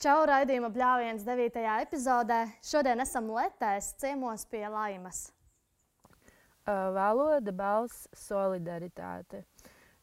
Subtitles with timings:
[0.00, 1.58] Čau, raidījuma bļāviens 9.
[1.82, 2.38] epizodē.
[2.64, 5.26] Šodien esam Letēs ciemos pie Laimas.
[6.64, 9.42] Valoda, balss, solidaritāte.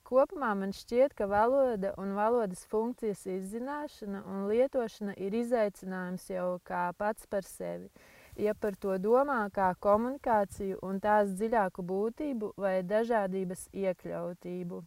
[0.06, 6.84] Kopumā man šķiet, ka valoda un valodas funkcijas izzināšana un lietošana ir izaicinājums jau kā
[7.02, 7.90] pats par sevi.
[8.38, 14.84] Ja par to domā kā komunikāciju un tās dziļāku būtību vai dažādības iekļautību.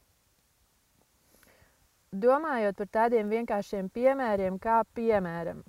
[2.10, 5.60] Domājot par tādiem vienkāršiem piemēriem, kā piemēram,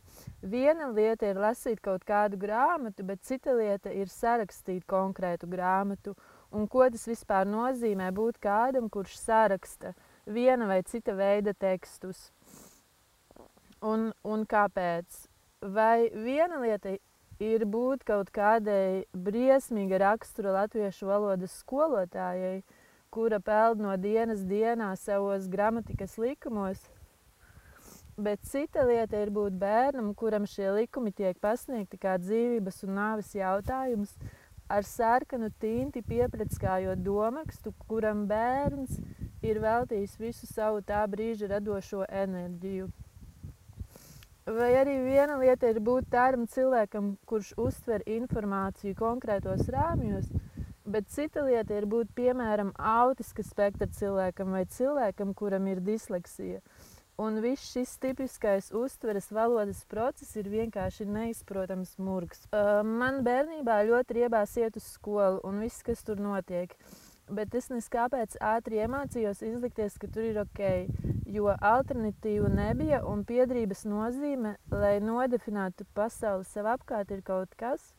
[0.41, 6.15] viena lieta ir lasīt kaut kādu grāmatu, bet cita lieta ir sarakstīt konkrētu grāmatu.
[6.49, 9.93] Un ko tas vispār nozīmē būt kādam, kurš saraksta
[10.25, 12.31] viena vai cita veida tekstus?
[13.85, 15.27] Un, un kāpēc?
[15.61, 16.97] Vai viena lieta
[17.37, 22.63] ir būt kaut kādai briesmīga rakstura latviešu valodas skolotājai,
[23.11, 26.79] kura peld no dienas dienā savos gramatikas likumos.
[28.21, 33.33] Bet cita lieta ir būt bērnam, kuram šie likumi tiek pasniegti kā dzīvības un nāves
[33.35, 34.15] jautājums,
[34.71, 38.99] ar sarkanu tinti piepratskājot domakstu, kuram bērns
[39.43, 42.87] ir veltījis visu savu tā brīža radošo enerģiju.
[44.51, 50.31] Vai arī viena lieta ir būt tādam cilvēkam, kurš uztver informāciju konkrētos rāmjos,
[50.85, 56.61] Bet cita lieta ir būt piemēram autiska spektra cilvēkam vai cilvēkam, kuram ir disleksija.
[57.21, 62.47] Un viss šis tipiskais uztveres valodas process ir vienkārši neizprotams murgs.
[62.51, 66.73] Man bērnībā ļoti riebās iet uz skolu un viss, kas tur notiek.
[67.31, 70.63] Bet es neskāpēc ātri iemācījos izlikties, ka tur ir ok,
[71.29, 77.93] jo alternatīvu nebija un piedrības nozīme, lai nodefinētu pasauli sev apkārt, ir kaut kas,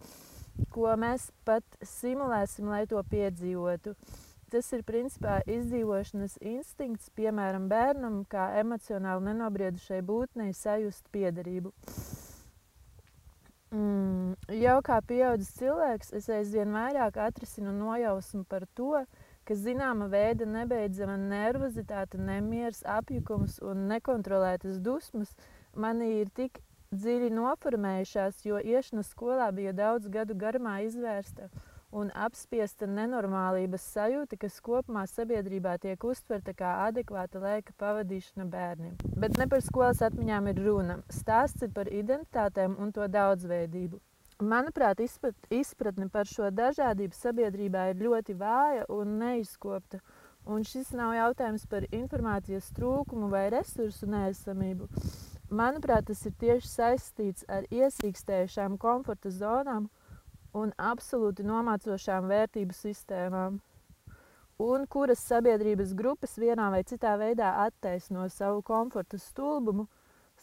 [0.72, 3.95] ko mēs pat simulēsim, lai to piedzīvotu.
[4.53, 11.72] Tas ir principā izdzīvošanas instinkts, piemēram, bērnam, kā emocionāli nenobriedušai būtnei sajust piederību.
[13.72, 19.06] Mm, jau kā pieaudzis cilvēks, es aizvien vairāk atrisinu nojausmu par to,
[19.49, 25.32] ka zināma veida nebeidzama nervozitāte, nemieris, apjukums un nekontrolētas dusmas
[25.72, 26.60] manī ir tik
[26.92, 31.48] dziļi noformējušās, jo iešana skolā bija daudz gadu garumā izvērsta
[31.92, 38.94] un apspiesta nenormālības sajūta, kas kopumā sabiedrībā tiek uztverta kā adekvāta laika pavadīšana bērniem.
[39.20, 40.98] Bet ne par skolas atmiņām ir runa.
[41.12, 44.00] Stāsts ir par identitātēm un to daudzveidību.
[44.42, 44.98] Manuprāt,
[45.52, 50.00] izpratne par šo dažādību sabiedrībā ir ļoti vāja un neizkopta.
[50.48, 54.88] Un šis nav jautājums par informācijas trūkumu vai resursu neesamību.
[55.52, 59.90] Manuprāt, tas ir tieši saistīts ar iesīkstējušām komforta zonām
[60.56, 63.58] un absolūti nomācošām vērtību sistēmām,
[64.64, 69.84] un kuras sabiedrības grupas vienā vai citā veidā attaisno savu komforta stulbumu,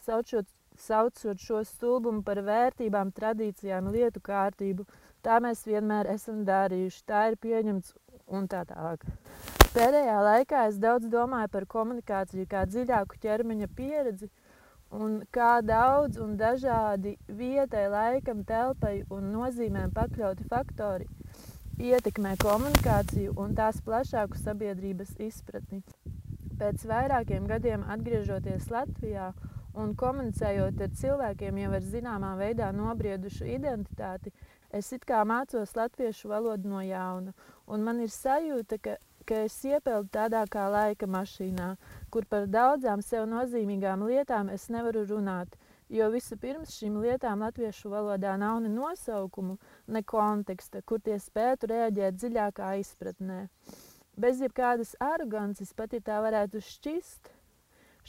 [0.04, 0.46] saucot,
[0.78, 4.86] saucot šo stulbumu par vērtībām, tradīcijām, lietu kārtību.
[5.26, 7.96] Tā mēs vienmēr esam darījuši, tā ir pieņemts
[8.30, 9.02] un tā tālāk.
[9.74, 14.30] Pēdējā laikā es daudz domāju par komunikāciju kā dziļāku ķermeņa pieredzi,
[14.90, 21.06] un kā daudz un dažādi vietai, laikam, telpai un nozīmēm pakļauti faktori
[21.80, 25.80] ietekmē komunikāciju un tās plašāku sabiedrības izpratni.
[26.60, 29.30] Pēc vairākiem gadiem atgriežoties Latvijā
[29.80, 34.34] un komunicējot ar cilvēkiem jau ar zināmā veidā nobriedušu identitāti,
[34.70, 37.32] es it kā mācos latviešu valodu no jauna,
[37.66, 38.98] un man ir sajūta, ka
[39.30, 41.68] ka es iepeldu tādā kā laika mašīnā,
[42.10, 45.56] kur par daudzām sev nozīmīgām lietām es nevaru runāt,
[45.90, 52.20] jo vispirms šīm lietām latviešu valodā nav ne nosaukumu, ne konteksta, kur tie spētu reaģēt
[52.20, 53.42] dziļākā izpratnē.
[54.20, 57.30] Bez jebkādas arogances, pat ja tā varētu šķist,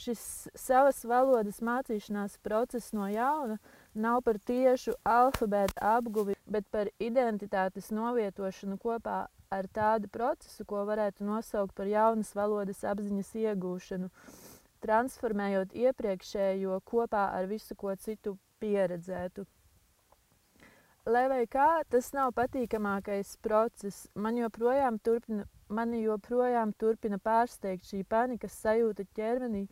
[0.02, 0.22] šis
[0.58, 3.58] savas valodas mācīšanās process no jauna
[3.94, 11.26] nav par tiešu alfabēta apguvi, bet par identitātes novietošanu kopā ar tādu procesu, ko varētu
[11.28, 14.10] nosaukt par jaunas valodas apziņas iegūšanu,
[14.82, 19.46] transformējot iepriekšējo kopā ar visu ko citu pieredzētu.
[21.06, 24.06] Lai vai kā, tas nav patīkamākais process.
[24.14, 29.64] Man joprojām turpina, mani joprojām turpina pārsteigt šī panikas sajūta ķermenī,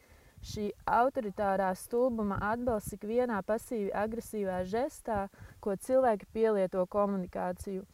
[0.43, 5.29] šī autoritārā stulbuma atbalsts ikvienā pasīvi agresīvā žestā,
[5.63, 7.85] ko cilvēki pielieto komunikāciju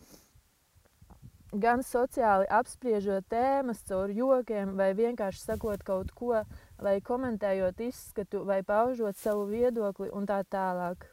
[1.62, 6.42] gan sociāli apspriežot tēmas caur jokiem, vai vienkārši sakot kaut ko,
[6.82, 11.06] vai komentējot izskatu, vai paužot savu viedokli un tā tālāk.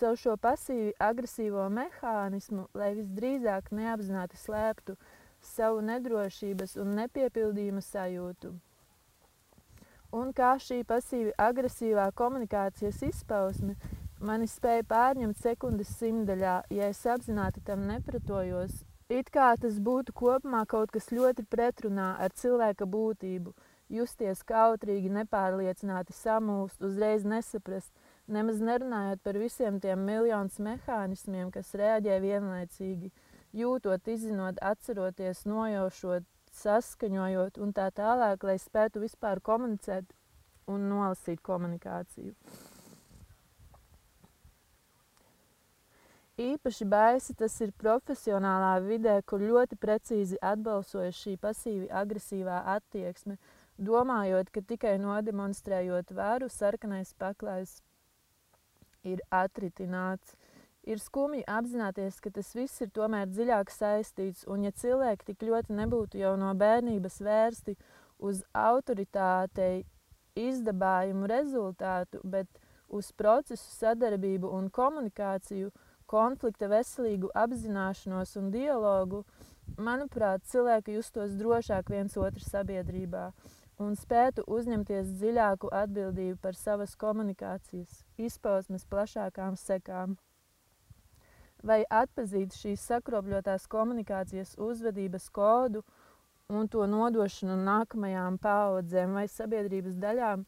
[0.00, 4.96] Caur šo pasīvi agresīvo mehānismu, lai visdrīzāk neapzināti slēptu
[5.44, 8.54] savu nedrošības un nepiepildījuma sajūtu.
[10.12, 13.76] un kā šī pasīvi agresīvā komunikācijas izpausme
[14.20, 18.89] mani spēja pārņemt sekundes simtaļā, ja es apzināti tam nepretojos.
[19.10, 23.50] It kā tas būtu kopumā kaut kas ļoti pretrunā ar cilvēka būtību,
[23.90, 27.90] justies kautrīgi, nepārliecināti, samūst, uzreiz nesaprast,
[28.30, 33.10] nemaz nerunājot par visiem tiem miljonus mehānismiem, kas reaģē vienlaicīgi,
[33.58, 36.30] jūtot, izzinot, atceroties, nojaušot,
[36.62, 40.14] saskaņojot un tā tālāk, lai spētu vispār komunicēt
[40.70, 42.36] un nolasīt komunikāciju.
[46.40, 53.36] Īpaši baisi tas ir profesionālā vidē, kur ļoti precīzi atbalsojas šī pasīvi agresīvā attieksme,
[53.76, 57.74] domājot, ka tikai nodemonstrējot varu, sarkanais paklājs
[59.04, 60.32] ir atritināts.
[60.88, 65.76] Ir skumji apzināties, ka tas viss ir tomēr dziļāk saistīts, un ja cilvēki tik ļoti
[65.76, 67.76] nebūtu jau no bērnības vērsti
[68.30, 69.84] uz autoritātei
[70.40, 72.48] izdabājumu rezultātu, bet
[72.88, 75.68] uz procesu sadarbību un komunikāciju,
[76.10, 79.24] konflikta veselīgu apzināšanos un dialogu,
[79.78, 83.30] manuprāt, cilvēki justos drošāk viens otru sabiedrībā
[83.80, 90.18] un spētu uzņemties dziļāku atbildību par savas komunikācijas izpausmes plašākām sekām.
[91.64, 95.82] Vai atpazīt šīs sakropļotās komunikācijas uzvedības kodu
[96.50, 100.44] un to nodošanu nākamajām paudzēm vai sabiedrības daļām,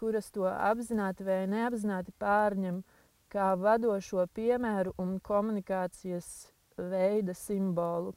[0.00, 2.80] kuras to apzināti vai neapzināti pārņem,
[3.34, 6.28] kā vadošo piemēru un komunikācijas
[6.78, 8.14] veida simbolu.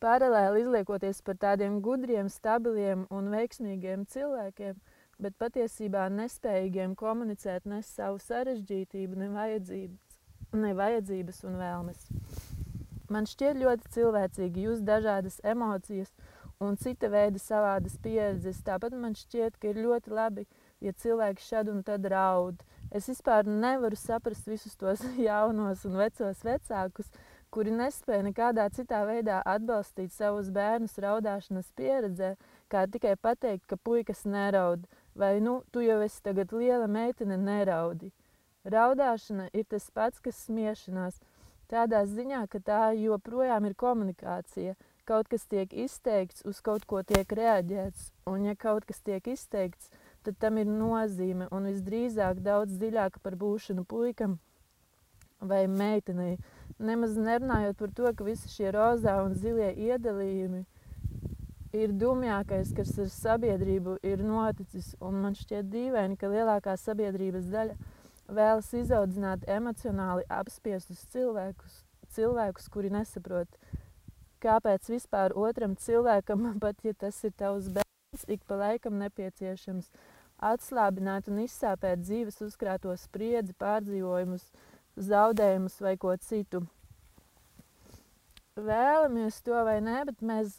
[0.00, 4.78] Paralēli izliekoties par tādiem gudriem, stabiliem un veiksmīgiem cilvēkiem,
[5.20, 10.18] bet patiesībā nespējīgiem komunicēt ne savu sarežģītību, ne vajadzības,
[10.62, 12.06] ne vajadzības un vēlmes.
[13.10, 16.14] Man šķiet ļoti cilvēcīgi jūs dažādas emocijas
[16.62, 18.60] un cita veida savādas pieredzes.
[18.64, 20.46] Tāpat man šķiet, ka ir ļoti labi,
[20.80, 26.40] ja cilvēki šad un tad raud, Es vispār nevaru saprast visus tos jaunos un vecos
[26.42, 27.10] vecākus,
[27.54, 32.34] kuri nespēja nekādā citā veidā atbalstīt savus bērnus raudāšanas pieredzē,
[32.70, 38.10] kā tikai pateikt, ka puikas neraud, vai nu, tu jau esi tagad liela meitene, neraudi.
[38.66, 41.18] Raudāšana ir tas pats, kas smiešanās,
[41.70, 44.76] tādā ziņā, ka tā joprojām ir komunikācija.
[45.08, 49.90] Kaut kas tiek izteikts, uz kaut ko tiek reaģēts, un ja kaut kas tiek izteikts,
[50.26, 54.38] tad tam ir nozīme un visdrīzāk daudz dziļāka par būšanu puikam
[55.40, 56.36] vai meitenei.
[56.78, 60.64] Nemaz nerunājot par to, ka visi šie rozā un zilie iedalījumi
[61.76, 64.94] ir dumjākais, kas ar sabiedrību ir noticis.
[65.00, 67.76] Un man šķiet dīvaini, ka lielākā sabiedrības daļa
[68.30, 71.82] vēlas izaudzināt emocionāli apspiestus cilvēkus,
[72.14, 73.60] cilvēkus kuri nesaprot,
[74.42, 79.90] kāpēc vispār otram cilvēkam, pat ja tas ir tavs bērns, ik pa laikam nepieciešams
[80.40, 84.46] atslābināt un izsāpēt dzīves uzkrāto spriedzi, pārdzīvojumus,
[85.10, 86.64] zaudējumus vai ko citu.
[88.60, 90.58] Vēlamies to vai nē, bet mēs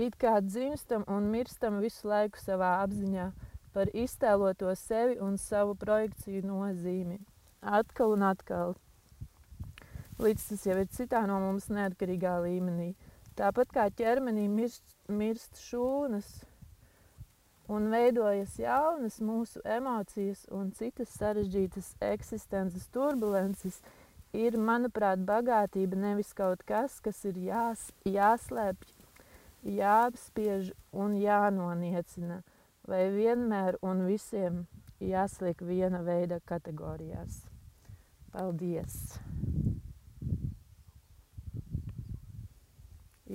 [0.00, 3.28] it kā dzimstam un mirstam visu laiku savā apziņā
[3.74, 7.20] par iztēloto sevi un savu projekciju nozīmi.
[7.62, 8.74] Atkal un atkal.
[10.22, 12.92] Līdz tas jau ir citā no mums neatkarīgā līmenī.
[13.34, 16.28] Tāpat kā ķermenī mirst, mirst šūnas,
[17.68, 23.80] un veidojas jaunas mūsu emocijas un citas sarežģītas eksistences turbulences,
[24.34, 28.90] ir, manuprāt, bagātība nevis kaut kas, kas ir jās, jāslēpj,
[29.78, 32.42] jāapspiež un jānoniecina,
[32.88, 34.64] vai vienmēr un visiem
[35.00, 37.44] jāsliek viena veida kategorijās.
[38.34, 38.98] Paldies!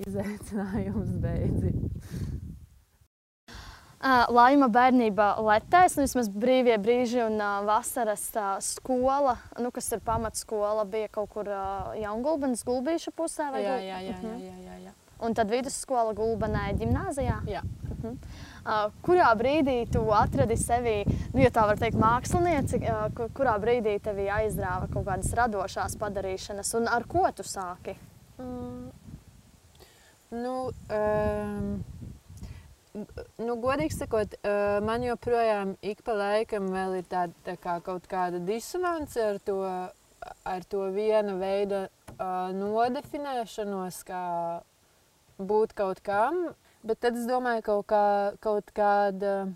[0.00, 2.39] Izaicinājums beidzis!
[4.00, 9.92] Uh, laima bērnībā letēs, nu, vismaz brīvie brīži un uh, vasaras uh, skola, nu, kas
[9.92, 13.50] ir pamatskola, bija kaut kur uh, Jaungulbenes gulbīšu pusē.
[13.60, 14.94] Jā, jā, jā, jā, jā, jā, jā.
[15.20, 17.36] Un tad vidusskola gulbenē ģimnāzijā.
[17.52, 17.60] Jā.
[17.60, 18.16] Uh -huh.
[18.16, 21.04] uh, kurā brīdī tu atradi sevi,
[21.34, 26.76] nu, ja tā var teikt, mākslinieci, uh, kurā brīdī tevi aizrāva kaut kādas radošās padarīšanas
[26.80, 27.98] un ar ko tu sāki?
[28.38, 28.90] Mm.
[30.30, 31.84] Nu, um
[32.94, 34.34] nu, godīgi sakot,
[34.86, 36.68] man joprojām ik pa laikam
[36.98, 39.60] ir tāda tā kā kaut kāda disonance ar to,
[40.44, 44.24] ar to viena veida uh, nodefinēšanos, kā
[45.38, 46.50] būt kaut kam.
[46.82, 48.04] Bet tad es domāju, kaut, kā,
[48.40, 49.50] kaut kāda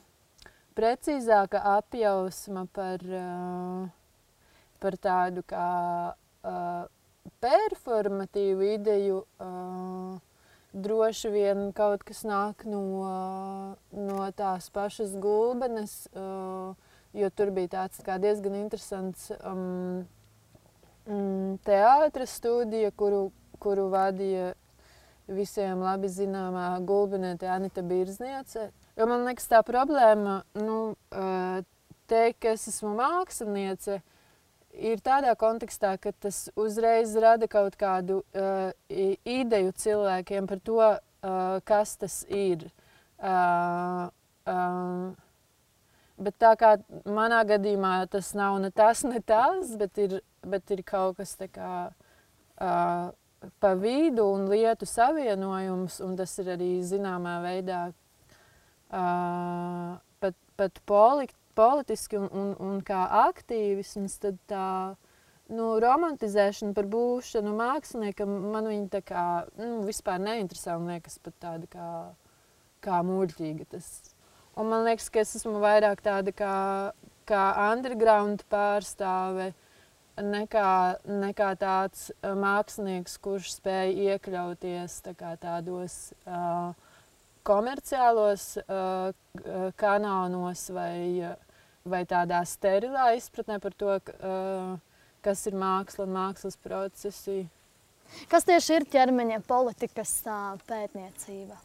[0.76, 3.86] precīzāka apjausma par, uh,
[4.82, 5.68] par tādu kā
[6.12, 6.84] uh,
[7.40, 9.24] performatīvu ideju.
[9.40, 10.20] Uh,
[10.74, 12.82] droši vien kaut kas nāk no,
[13.94, 16.74] no tās pašas gulbenes, uh,
[17.14, 20.02] jo tur bija tāds diezgan interesants um,
[21.06, 23.28] mm, teātras studija, kuru,
[23.62, 24.52] kuru vadīja
[25.30, 28.68] visiem labi zināmā gulbinēta Anita Birzniece.
[28.98, 31.62] Jo man liekas tā problēma, nu, uh,
[32.10, 34.02] teikt, ka es esmu māksliniece,
[34.74, 41.60] ir tādā kontekstā, ka tas uzreiz rada kaut kādu uh, ideju cilvēkiem par to, uh,
[41.64, 42.66] kas tas ir.
[43.18, 44.10] Uh,
[44.50, 45.12] uh,
[46.18, 46.76] bet tā kā
[47.06, 51.48] manā gadījumā tas nav ne tas, ne tas, bet ir, bet ir kaut kas tā
[51.52, 51.92] kā uh,
[53.60, 57.94] pa vidu un lietu savienojums, un tas ir arī zināmā veidā uh,
[60.22, 64.68] pat, pat polikt, politiski un, un, un kā aktīvisms, tad tā
[65.52, 69.24] nu, romantizēšana par būšanu māksliniekam man viņa tā kā
[69.60, 71.90] nu, vispār neinteresē un liekas pat tāda kā,
[72.84, 73.68] kā muļķīga.
[73.74, 73.90] Tas.
[74.54, 76.54] Un man liekas, ka es esmu vairāk tāda kā,
[77.28, 79.52] kā underground pārstāve
[80.20, 80.70] nekā,
[81.10, 86.74] nekā tāds mākslinieks, kurš spēj iekļauties tā kā tādos uh,
[87.46, 89.12] komerciālos uh,
[89.80, 91.34] kanālos vai,
[91.84, 94.74] vai tādā sterilā izpratnē par to, uh,
[95.24, 97.44] kas ir māksla un mākslas procesi.
[98.30, 101.56] Kas tieši ir ķermeņa politikas uh, pētniecība?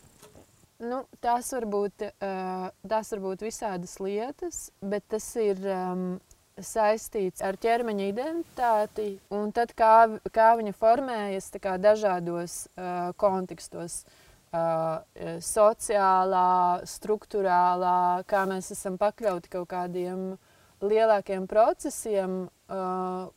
[0.79, 6.05] Nu, tās, var būt, uh, tās var būt visādas lietas, bet tas ir um,
[6.55, 14.05] saistīts ar ķermeņa identitāti un tad, kā, kā viņa formējas kā dažādos uh, kontekstos.
[14.07, 20.31] Uh, uh, sociālā, struktūrālā, kā mēs esam pakļauti kaut kādiem
[20.81, 23.27] lielākiem procesiem, uh,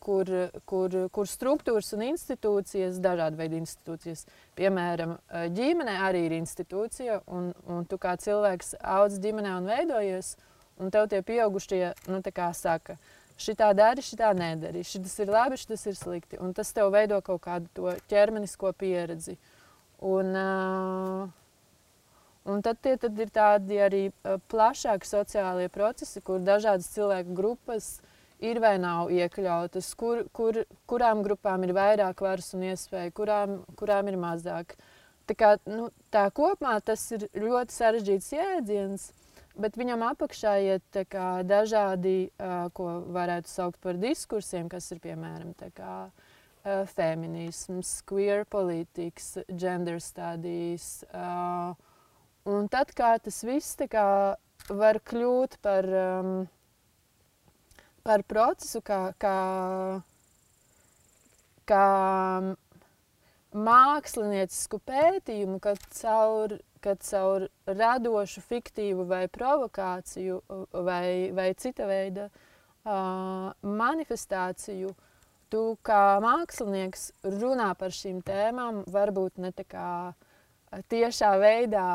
[0.00, 0.28] kur,
[0.68, 4.24] kur, kur struktūras un institūcijas, dažādi veidi institūcijas,
[4.58, 5.16] piemēram,
[5.56, 10.36] ģimene arī ir institūcija, un, un tu kā cilvēks audz ģimenē un veidojies,
[10.80, 12.22] un tev tie pieaugušie, nu,
[12.56, 12.96] saka,
[13.42, 17.42] šitā dari, šitā nedari, šis ir labi, šis ir slikti, un tas tev veido kaut
[17.42, 19.36] kādu to ķermenisko pieredzi.
[19.36, 19.51] Uh,
[20.02, 20.34] Un,
[22.44, 24.02] un tad, tie, tad ir tādi arī
[24.50, 27.92] plašāki sociālie procesi, kur dažādas cilvēku grupas
[28.42, 34.10] ir vai nav iekļautas, kur, kur, kurām grupām ir vairāk varas un iespēju, kurām, kurām
[34.10, 34.74] ir mazāk.
[35.30, 39.06] Tā, kā, nu, tā kopumā tas ir ļoti sarežģīts jēdziens,
[39.54, 42.32] bet viņam apakšā iet kā, dažādi,
[42.74, 46.31] ko varētu saukt par diskursiem, kas ir piemēram kā, uh,
[46.64, 51.04] uh, feminisms, queer politics, gender studies.
[51.12, 51.74] Uh,
[52.44, 54.36] un tad, kā tas viss kā,
[54.68, 56.32] var kļūt par, um,
[58.02, 59.36] par procesu, kā, kā,
[61.66, 61.86] kā
[63.52, 70.40] māksliniecisku pētījumu, kad caur, kad caur radošu, fiktīvu vai provokāciju
[70.72, 75.08] vai, vai cita veida uh, manifestāciju uh,
[75.52, 79.88] tu kā mākslinieks runā par šīm tēmām, varbūt ne tā kā
[80.88, 81.86] tiešā veidā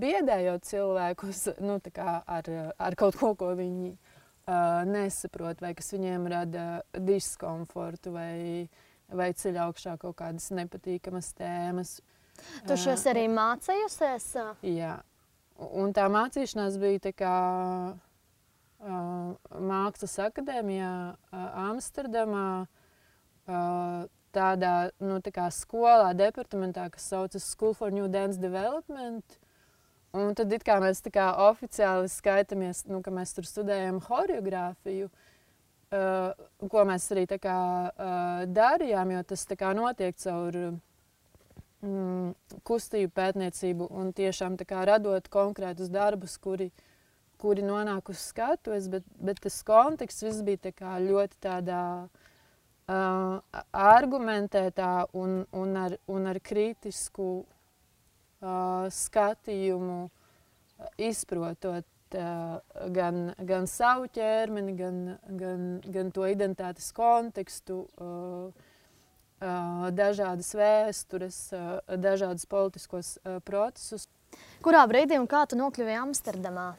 [0.00, 6.66] biedējot cilvēkus nu, ar, ar kaut ko, ko viņi uh, nesaprot, vai kas viņiem rada
[6.98, 8.66] diskomfortu, vai,
[9.14, 12.00] vai ceļ augšā kaut kādas nepatīkamas tēmas.
[12.66, 14.32] Tu šos arī mācījusies?
[14.66, 14.96] Jā,
[15.56, 17.36] un tā mācīšanās bija tā kā
[17.94, 19.30] uh,
[19.70, 22.66] Mākslas akadēmijā uh, Amsterdamā
[24.36, 29.38] tādā nu, tā skolā, departamentā, kas saucas School for New Dance Development.
[30.16, 37.08] Un tad mēs kā, oficiāli skaitāmies, nu, ka mēs tur studējam choreogrāfiju, uh, ko mēs
[37.12, 37.58] arī kā,
[37.90, 40.56] uh, darījām, jo tas kā, notiek caur
[41.84, 42.32] mm,
[42.64, 46.70] kustību pētniecību un tiešām kā, radot konkrētus darbus, kuri,
[47.36, 52.25] kuri nonāk uz skatuves, bet, bet tas konteksts viss bija kā, ļoti tādā uh,
[52.88, 53.38] uh,
[53.72, 59.98] argumentētā un, un, ar, un ar kritisku uh, skatījumu
[61.00, 62.56] izprotot uh,
[62.94, 65.02] gan, gan savu ķermeni, gan,
[65.40, 68.50] gan, gan to identitātes kontekstu, uh,
[69.40, 74.08] uh, dažādas vēstures, uh, dažādas politiskos uh, procesus.
[74.64, 76.74] Kurā brīdī un kā tu nokļuvi Amsterdamā?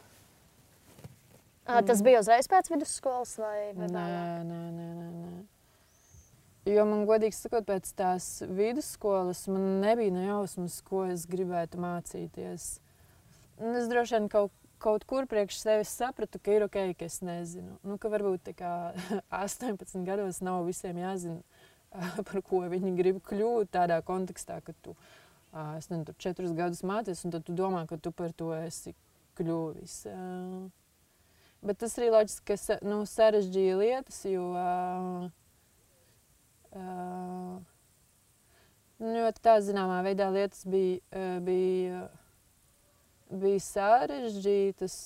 [1.68, 1.84] Mm.
[1.84, 4.08] Tas bija uzreiz pēc vidusskolas vai, vai nē,
[4.48, 5.57] nē, nē, nē, nē.
[6.68, 12.66] Jo man, godīgi sakot, pēc tās vidusskolas man nebija nejausmas, ko es gribētu mācīties.
[13.62, 14.52] Un es droši vien kaut,
[14.84, 17.78] kaut kur priekš sevis sapratu, ka ir ok, ka es nezinu.
[17.88, 18.74] Nu, ka varbūt kā
[19.44, 21.40] 18 gados nav visiem jāzina,
[22.28, 24.98] par ko viņi grib kļūt tādā kontekstā, ka tu
[25.78, 28.92] es nezinu, tur četrus gadus mācījies, un tad tu domā, ka tu par to esi
[29.40, 30.02] kļuvis.
[31.64, 34.52] Bet tas arī loģiski, nu, sarežģīja lietas, jo,
[39.00, 41.00] nu, jo tā zināmā veidā lietas bija,
[41.44, 42.02] bija,
[43.32, 44.98] bija sarežģītas.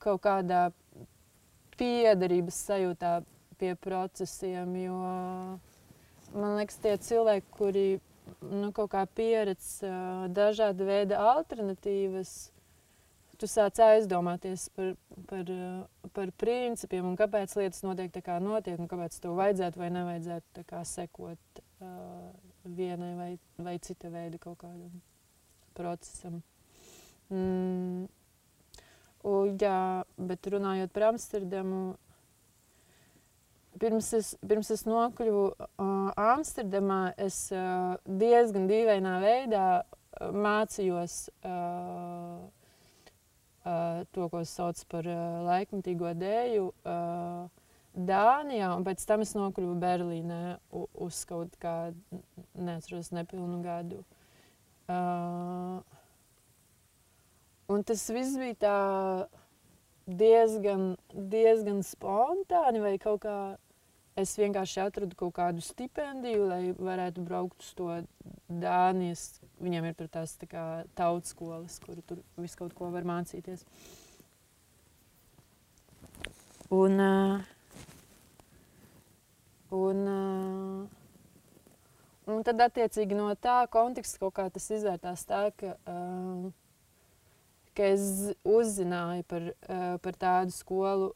[0.00, 0.62] Kaut kādā
[1.80, 3.18] piederības sajūtā
[3.60, 4.76] pie procesiem.
[4.80, 5.00] Jo
[6.34, 7.88] man liekas, tie cilvēki, kuri
[8.40, 9.80] nu, kaut kā pieredz
[10.36, 12.50] dažāda veida alternatīvas,
[13.40, 14.92] tu sāc aizdomāties par,
[15.30, 19.80] par, uh, par principiem un kāpēc lietas notiek tā, kā notiek, un kāpēc tev vajadzētu
[19.80, 22.30] vai nevajadzētu kā, sekot uh,
[22.64, 25.00] vienai vai, vai cita veida kaut kādam
[25.76, 26.40] procesam.
[27.30, 28.08] Mm.
[29.20, 31.80] U, jā, bet runājot par Amsterdamu,
[33.80, 39.66] pirms es, pirms es nokļuvu uh, Amsterdamā, es uh, diezgan dīvainā veidā
[40.20, 42.40] mācījos uh,
[44.14, 46.68] to, ko sauc par uh, laikmatīgo dēļu.
[46.84, 47.48] Uh,
[47.90, 52.20] Dānijā, un pēc tam es nokļuvu Berlīnē uz kaut kādu,
[52.54, 54.04] neatceros, nepilnu gadu.
[57.70, 58.76] Un tas viss bija tā
[60.06, 60.94] diezgan,
[61.34, 63.36] diezgan spontāni vai kaut kā.
[64.20, 67.88] Es vienkārši atradu kaut kādu stipendiju, lai varētu braukt uz to
[68.50, 69.40] Dānijas.
[69.62, 70.64] Viņiem ir tās tā kā
[70.98, 73.64] tautas skolas, kur tur viss kaut ko var mācīties.
[76.70, 77.40] Un, uh,
[79.74, 80.84] un, uh,
[82.30, 86.50] un tad, attiecīgi, no tā konteksta kaut kā tas izvērtās tā, ka uh,
[87.80, 88.04] ka es
[88.44, 89.48] uzzināju par,
[90.04, 91.10] par tādu skolu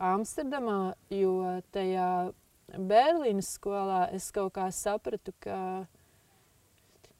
[0.00, 2.10] Amsterdamā, jo tajā
[2.74, 5.86] Berlīnas skolā es kaut kā sapratu, ka,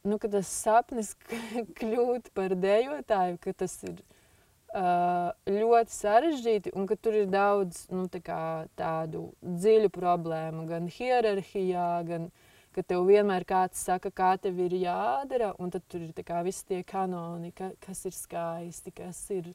[0.02, 1.12] nu, ka tas sapnis
[1.78, 8.08] kļūt par dejotāju, ka tas ir uh, ļoti sarežģīti un ka tur ir daudz nu,
[8.10, 12.26] tā tādu dziļu problēmu gan hierarhijā, gan
[12.74, 16.66] ka tev vienmēr kāds saka, kā tev ir jādara, un tad tur ir kā, visi
[16.66, 19.54] tie kanoni, ka, kas ir skaisti, kas ir,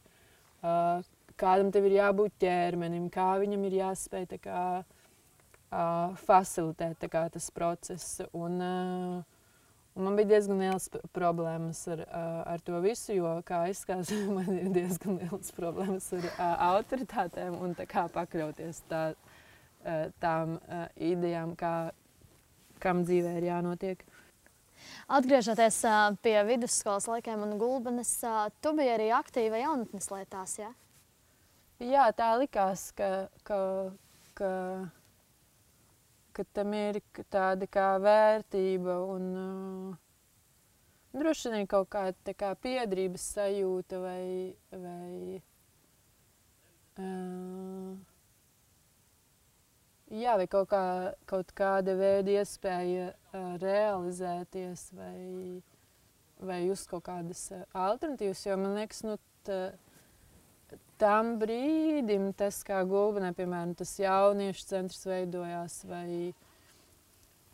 [0.63, 1.03] uh,
[1.35, 4.97] kādam tev ir jābūt ķermenim, kā viņam ir jāspēj tā kā, uh,
[5.71, 8.19] facilitēt tā kā, tas process.
[8.35, 9.37] Un, uh,
[9.95, 12.05] Un man bija diezgan liels problēmas ar,
[12.47, 16.45] ar to visu, jo, kā izskatās, man ir diezgan liels problēmas ar uh,
[16.77, 21.91] autoritātēm un kā pakļauties tā, uh, tām uh, idejām, kā,
[22.79, 24.05] kam dzīvē ir jānotiek.
[25.11, 30.71] Atgriežoties uh, pie vidusskolas laikiem un gulbenes, uh, tu biji arī aktīva jaunatnes lietās, ja?
[31.83, 33.59] Jā, tā likās, ka, ka,
[34.39, 34.53] ka,
[36.35, 37.01] ka tam ir
[37.33, 39.95] tāda kā vērtība un uh,
[41.17, 45.41] droši vien kaut kāda kā piedrības sajūta vai, vai
[46.99, 47.99] uh,
[50.11, 50.83] Jā, vai kaut, kā,
[51.23, 55.61] kaut kāda veida iespēja uh, realizēties vai,
[56.43, 58.41] vai just kaut kādas uh, alternatīvas.
[58.43, 59.15] Jo man liekas, nu,
[59.47, 59.59] tā,
[61.01, 66.33] tam brīdim tas, kā Gulbenē, piemēram, tas jauniešu centrs veidojās vai,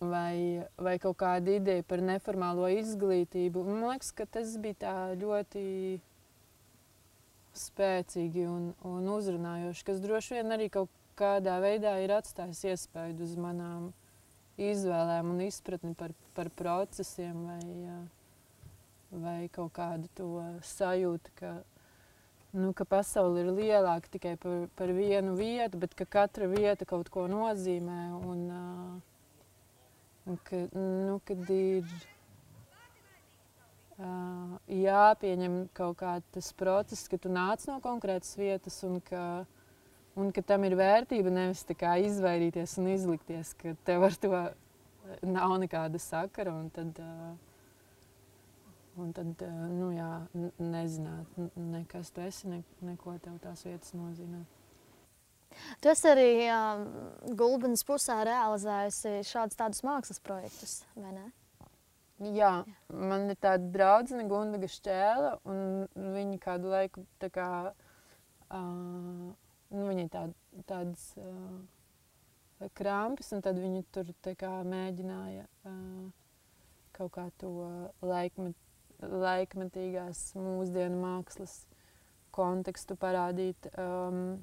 [0.02, 3.64] vai, vai kaut kāda ideja par neformālo izglītību.
[3.70, 5.64] Man liekas, ka tas bija tā ļoti
[7.58, 13.34] spēcīgi un, un uzrunājoši, kas droši vien arī kaut kādā veidā ir atstājis iespaidu uz
[13.40, 13.90] manām
[14.62, 17.98] izvēlēm un izpratni par, par procesiem vai,
[19.24, 20.30] vai kaut kādu to
[20.76, 21.56] sajūtu, ka,
[22.58, 27.12] nu, ka pasaule ir lielāka tikai par, par vienu vietu, bet ka katra vieta kaut
[27.14, 28.46] ko nozīmē un,
[30.28, 31.86] un ka, nu, kad ir
[34.70, 39.24] jāpieņem kaut kāds process, ka tu nāc no konkrētas vietas un ka
[40.18, 44.32] Un ka tam ir vērtība nevis izvairīties un izlikties, ka tev ar to
[45.22, 46.56] nav nekāda sakara.
[46.58, 46.98] Un tad,
[49.02, 50.12] un tad nu, jā,
[50.60, 54.44] nezināt, nekas tu esi, ne, neko tev tās vietas nozīmē.
[55.82, 56.86] Tu esi arī um,
[57.40, 61.28] Gulbens pusē realizējusi šādus tādus mākslas projektus, vai ne?
[62.34, 62.52] Jā,
[62.90, 69.28] man ir tāda draudzene Gundaga Šķēla, un viņa kādu laiku tā kā uh,
[69.70, 70.24] nu, viņai tā,
[70.70, 76.08] tādas uh, krampes, un tad viņi tur kā, mēģināja uh,
[76.98, 77.52] kaut kā to
[78.02, 78.58] laikmet,
[79.02, 81.60] laikmetīgās mūsdienu mākslas
[82.34, 84.38] kontekstu parādīt um,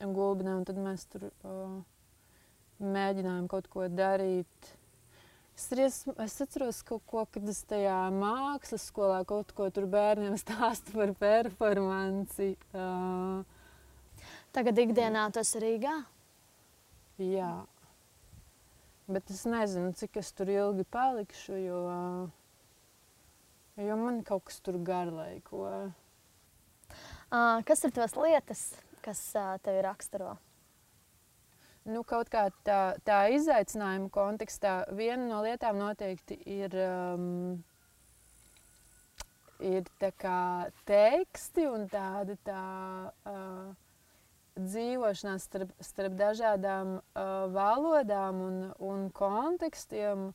[0.00, 1.78] gulbinē, un tad mēs tur uh,
[2.82, 4.74] mēģinājām kaut ko darīt.
[5.58, 10.94] Es, es atceros kaut ko, kad es tajā mākslas skolā kaut ko tur bērniem stāstu
[10.98, 12.52] par performanci.
[12.72, 13.42] Uh,
[14.54, 15.96] Tagad ikdienā tas ir Rīgā.
[17.22, 17.52] jā.
[19.08, 22.47] Bet es nezinu, cik es tur ilgi palikšu, jo, uh,
[23.78, 25.64] jo man kaut kas tur garlaiko.
[27.28, 28.68] Uh, kas ir tās lietas,
[29.04, 30.36] kas uh, tevi raksturo?
[31.88, 37.62] Nu, kaut kā tā, tā izaicinājuma kontekstā viena no lietām noteikti ir, um,
[39.64, 42.64] ir teksti un tāda tā,
[43.32, 43.70] uh,
[44.58, 50.28] dzīvošanās starp, starp dažādām uh, valodām un, un kontekstiem.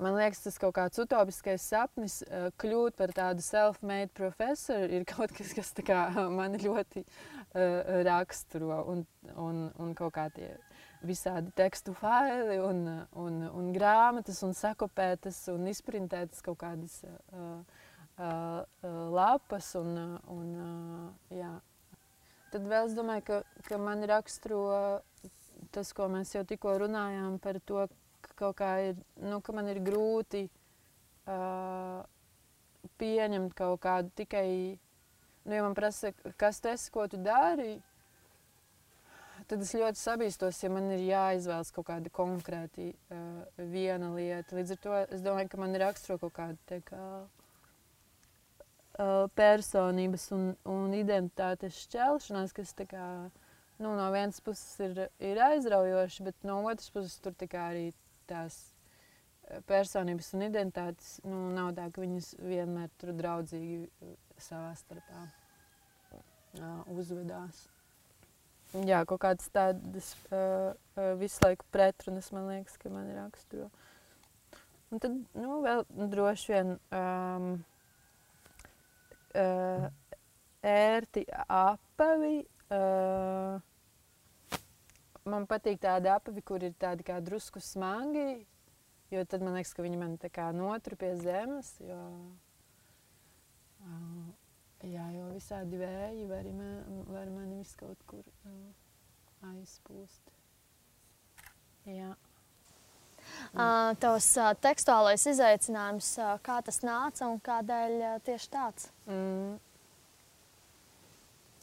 [0.00, 5.34] Man liekas, tas kaut kāds utopiskais sapnis uh, kļūt par tādu self-made profesoru ir kaut
[5.36, 8.82] kas, kas kā, man ļoti uh, raksturo.
[8.92, 9.04] Un,
[9.36, 10.54] un, un kaut kā tie
[11.02, 12.84] visādi tekstu faili un,
[13.18, 17.58] un, un grāmatas un sakopētas un izprintētas kaut kādas uh,
[18.16, 18.62] uh,
[19.12, 21.52] lapas un, un uh, jā.
[22.52, 24.62] Tad vēl es domāju, ka, ka man raksturo
[25.72, 27.86] tas, ko mēs jau tikko runājām par to,
[28.26, 32.02] ka kaut kā ir, nu, ka man ir grūti uh,
[33.02, 34.48] pieņemt kaut kādu tikai,
[35.46, 37.76] nu, ja man prasa, kas tu esi, ko tu dari,
[39.50, 44.56] tad es ļoti sabīstos, ja man ir jāizvēlas kaut kāda konkrēti uh, viena lieta.
[44.56, 47.06] Līdz ar to es domāju, ka man ir raksturo kaut kāda te kā,
[48.98, 53.06] uh, personības un, un identitātes šķelšanās, kas tā kā,
[53.82, 57.90] nu, no vienas puses ir, ir aizraujoši, bet no otras puses tur arī
[58.30, 64.72] tās uh, personības un identitātes nu, nav tā, ka viņas vienmēr tur draudzīgi uh, savā
[64.78, 67.66] starpā uh, uzvedās.
[68.72, 70.72] Jā, kaut kādas tādas uh,
[71.20, 73.68] visu laiku pretrunas, man liekas, ka man ir raksturo.
[74.92, 77.50] Un tad, nu, vēl droši vien um,
[79.36, 79.84] uh,
[80.72, 82.38] ērti apavi.
[82.72, 83.60] Uh,
[85.28, 88.44] man patīk tādi apavi, kur ir tādi kā drusku smagi,
[89.12, 92.00] jo tad man liekas, ka viņi man tā kā notru pie zemes, jo,
[94.88, 98.26] jā, jo visādi vēji var, man, var mani visu kaut kur
[99.52, 100.36] aizpūst.
[101.90, 102.12] Jā.
[103.52, 108.88] Uh, tavs uh, tekstuālais izaicinājums, uh, kā tas nāca un kādēļ tieši tāds?
[109.06, 109.58] Mm.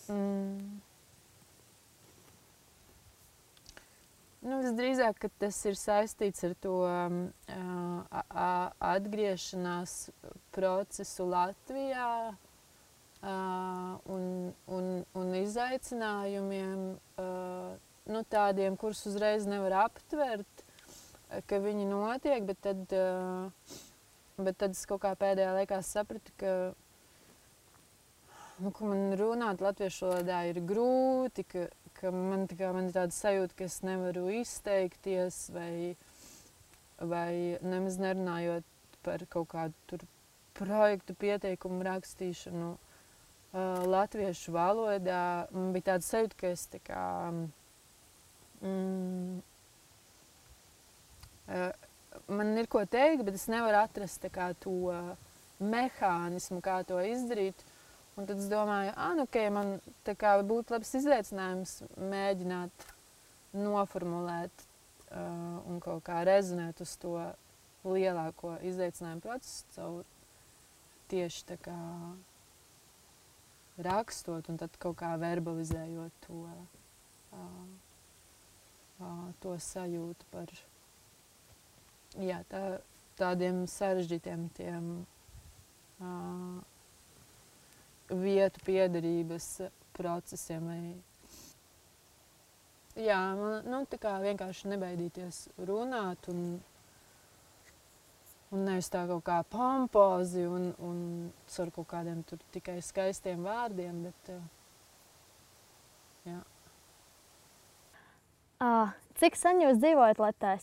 [0.09, 0.79] Mm.
[4.39, 7.15] Nu, visdrīzāk, tas ir saistīts ar to uh,
[8.87, 9.95] atgriešanās
[10.55, 14.23] procesu Latvijā uh, un,
[14.77, 14.87] un,
[15.19, 16.85] un izaicinājumiem,
[17.19, 17.73] uh,
[18.07, 20.63] nu, tādiem, kurus uzreiz nevar aptvert,
[21.43, 23.75] ka viņi notiek, bet tad, uh,
[24.39, 26.55] bet tad es kaut kā pēdējā laikā sapratu, ka,
[28.63, 31.67] nu, man runāt latviešu valodā ir grūti, ka,
[31.99, 35.95] ka man, kā, man ir tāda sajūta, ka es nevaru izteikties vai,
[36.99, 38.67] vai nemaz nerunājot
[39.03, 39.99] par kaut kādu
[40.59, 45.23] projektu pieteikumu rakstīšanu uh, latviešu valodā.
[45.55, 47.05] Man bija tāda sajūta, ka es tā kā,
[48.63, 49.39] mm,
[51.47, 51.87] uh,
[52.27, 54.93] man ir ko teikt, bet es nevaru atrast kā, to
[55.59, 57.67] mehānismu, kā to izdarīt.
[58.19, 62.89] Un tad es domāju, ah, nu, okay, man būtu labs izaicinājums mēģināt
[63.55, 64.65] noformulēt
[65.13, 67.15] uh, un kaut kā rezonēt uz to
[67.87, 70.09] lielāko izaicinājumu procesu caur
[71.09, 71.77] tieši tā kā
[73.87, 76.41] rakstot un tad kaut kā verbalizējot to,
[77.37, 77.69] uh,
[78.99, 80.51] uh, to sajūtu par
[82.19, 82.63] jā, tā,
[83.19, 84.91] tādiem sarežģītiem tiem,
[86.03, 86.59] uh,
[88.09, 89.47] vietu piederības
[89.97, 90.65] procesiem.
[90.69, 90.81] Vai...
[92.99, 96.59] Jā, man nu, tā kā vienkārši nebaidīties runāt un,
[98.51, 101.01] un nevis tā kaut kā pompozi un, un
[101.63, 104.33] ar kaut kādiem tur tikai skaistiem vārdiem, bet
[106.27, 106.39] jā.
[108.59, 108.91] Uh,
[109.21, 110.57] cik sen jūs dzīvojat Latvijā?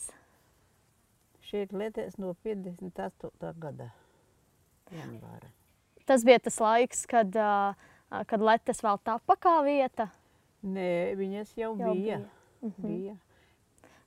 [1.47, 3.53] Šī ir Latvijas no 58.
[3.63, 3.93] gada
[4.91, 5.46] janvāra.
[6.07, 7.35] Tas bija tas laiks, kad,
[8.31, 10.09] kad Latvijas vēl tapa kā vieta.
[10.67, 12.19] Nē, viņas jau, jau bija.
[12.19, 12.19] bija.
[12.63, 12.87] Mm -hmm.
[12.87, 13.17] bija.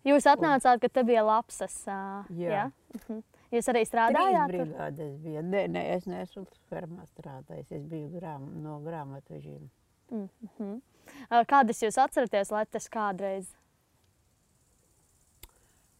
[0.07, 1.85] Jūs atnācāt, kad te bija lapsas.
[1.85, 2.23] Jā.
[2.29, 2.65] jā?
[2.93, 3.23] Mm -hmm.
[3.51, 4.47] Jūs arī strādājāt?
[4.47, 5.41] Trīs brigādes bija.
[5.41, 7.71] Nē, nē, es neesmu fermā strādājis.
[7.71, 9.69] Es biju grām, no grāmatvežiem.
[10.11, 10.81] Mm -hmm.
[11.47, 13.55] Kādas jūs atceraties Latvijas kādreiz?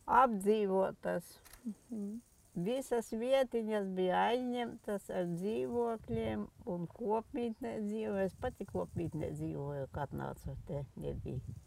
[0.05, 1.39] Apdzīvotas.
[2.65, 8.25] Visas vietiņas bija aizņemtas ar dzīvokļiem un kopmītnē dzīvoju.
[8.25, 11.59] Es pati kopmītnē dzīvoju, kad nācu te nebija.